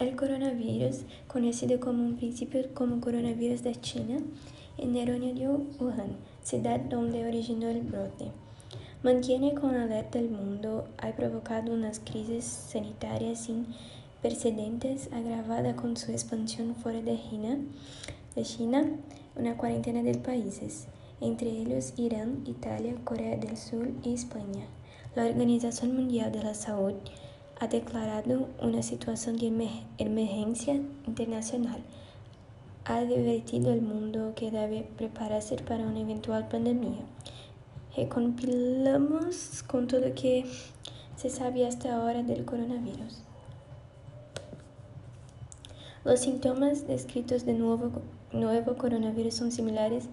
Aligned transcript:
El 0.00 0.14
coronavirus, 0.14 1.00
conocido 1.26 1.80
como 1.80 2.04
un 2.04 2.16
principio 2.16 2.72
como 2.72 3.00
coronavirus 3.00 3.64
de 3.64 3.74
China, 3.80 4.18
en 4.76 4.94
de 4.94 5.48
Wuhan, 5.80 6.16
ciudad 6.44 6.78
donde 6.78 7.26
originó 7.26 7.68
el 7.68 7.80
brote. 7.80 8.30
Mantiene 9.02 9.54
con 9.54 9.74
alerta 9.74 10.20
el 10.20 10.30
mundo, 10.30 10.86
ha 10.98 11.10
provocado 11.16 11.72
unas 11.72 11.98
crisis 11.98 12.44
sanitarias 12.44 13.46
sin 13.46 13.66
precedentes 14.22 15.08
agravada 15.12 15.74
con 15.74 15.96
su 15.96 16.12
expansión 16.12 16.76
fuera 16.76 17.02
de 17.02 17.18
China, 17.28 17.58
de 18.36 18.42
China, 18.44 18.84
una 19.34 19.56
cuarentena 19.56 20.04
de 20.04 20.16
países, 20.16 20.86
entre 21.20 21.50
ellos 21.50 21.94
Irán, 21.96 22.44
Italia, 22.46 22.94
Corea 23.02 23.36
del 23.36 23.56
Sur 23.56 23.88
y 24.04 24.14
España. 24.14 24.66
La 25.16 25.24
Organización 25.24 25.96
Mundial 25.96 26.30
de 26.30 26.44
la 26.44 26.54
Salud 26.54 26.94
ha 27.60 27.66
declarado 27.66 28.48
una 28.60 28.82
situación 28.82 29.36
de 29.36 29.48
emergencia 29.98 30.74
internacional. 31.06 31.82
Ha 32.84 32.98
advertido 32.98 33.72
al 33.72 33.82
mundo 33.82 34.32
que 34.36 34.50
debe 34.50 34.88
prepararse 34.96 35.56
para 35.56 35.84
una 35.84 36.00
eventual 36.00 36.48
pandemia. 36.48 37.00
Recompilamos 37.96 39.64
con 39.64 39.88
todo 39.88 40.00
lo 40.00 40.14
que 40.14 40.44
se 41.16 41.30
sabe 41.30 41.66
hasta 41.66 41.96
ahora 41.96 42.22
del 42.22 42.44
coronavirus. 42.44 43.22
Los 46.04 46.20
síntomas 46.20 46.86
descritos 46.86 47.44
del 47.44 47.58
nuevo, 47.58 48.00
coronavirus 48.78 49.34
son 49.34 49.50
similares 49.50 50.08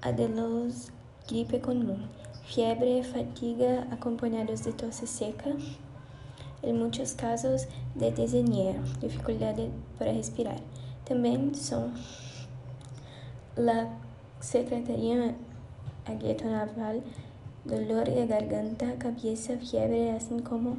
a 0.00 0.12
de 0.12 0.28
los 0.28 0.90
gripe 1.28 1.60
común. 1.60 2.08
Fiebre, 2.46 3.04
fatiga 3.04 3.86
acompañados 3.90 4.64
de 4.64 4.72
tos 4.72 4.96
seca, 4.96 5.50
en 6.64 6.78
muchos 6.78 7.12
casos 7.14 7.68
de 7.94 8.10
desenia, 8.12 8.74
dificultad 9.00 9.54
para 9.98 10.12
respirar. 10.12 10.56
También 11.04 11.54
son 11.54 11.92
la 13.56 13.88
secretaría 14.40 15.34
naval, 16.44 17.02
dolor 17.64 18.10
de 18.10 18.26
garganta, 18.26 18.98
cabeza, 18.98 19.56
fiebre, 19.58 20.12
así 20.12 20.40
como 20.40 20.76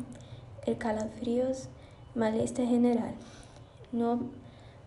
el 0.66 0.78
calafríos, 0.78 1.69
malestar 2.16 2.66
general. 2.66 3.13
No 3.91 4.19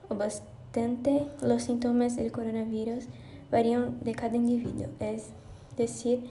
obstante, 0.08 1.26
los 1.42 1.62
síntomas 1.62 2.16
del 2.16 2.32
coronavirus 2.32 3.04
varían 3.50 3.98
de 4.00 4.14
cada 4.14 4.36
individuo, 4.36 4.88
es 5.00 5.30
decir, 5.76 6.24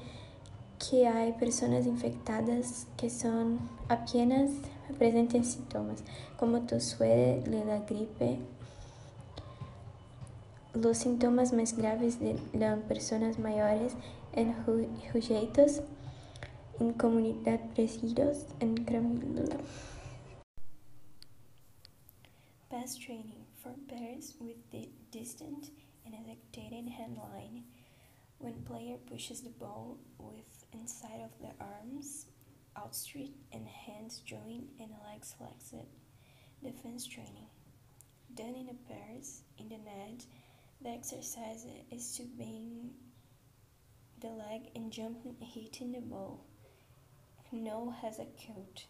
que 0.90 1.08
hay 1.08 1.34
personas 1.34 1.86
infectadas 1.86 2.88
que 2.96 3.10
son 3.10 3.60
apenas 3.90 4.52
presentan 4.98 5.44
síntomas 5.44 6.04
como 6.38 6.62
tos 6.62 6.84
suave 6.84 7.42
de 7.46 7.66
la 7.66 7.80
gripe. 7.80 8.40
Los 10.74 11.00
síntomas 11.00 11.52
más 11.54 11.76
graves 11.76 12.20
de 12.20 12.40
las 12.54 12.80
personas 12.84 13.40
mayores 13.40 13.96
en 14.34 14.56
sujetos 15.12 15.82
en 16.80 16.94
comunidad 16.94 17.60
residuos 17.76 18.46
en 18.60 18.76
Gramílula. 18.76 19.58
Pass 22.70 22.96
training 22.98 23.46
for 23.56 23.74
players 23.88 24.36
with 24.40 24.58
the 24.72 24.90
distant 25.12 25.72
and 26.06 26.14
executing 26.14 26.88
handline. 26.88 27.64
When 28.40 28.62
player 28.66 28.98
pushes 29.10 29.42
the 29.42 29.50
ball 29.50 29.98
inside 30.88 31.20
of 31.22 31.38
the 31.42 31.66
arms 31.66 32.28
outstretched 32.78 33.34
and 33.52 33.68
hands 33.68 34.22
joined 34.26 34.70
and 34.80 34.90
legs 35.12 35.36
flexed. 35.38 35.74
Defense 36.64 37.06
training. 37.06 37.50
Done 38.34 38.56
in 38.56 38.68
the 38.68 38.74
pairs 38.88 39.42
in 39.58 39.68
the 39.68 39.80
net, 39.80 40.26
the 40.82 40.90
exercise 40.90 41.66
is 41.92 42.16
to 42.16 42.24
bend 42.24 42.92
the 44.22 44.30
leg 44.30 44.70
and 44.78 44.89
jump 44.89 45.17
hitting 45.42 45.92
the 45.92 46.00
ball. 46.00 46.45
No 47.52 47.94
has 48.02 48.20
a 48.20 48.28
coat. 48.48 48.86